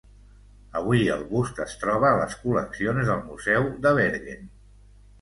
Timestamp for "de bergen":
3.89-4.53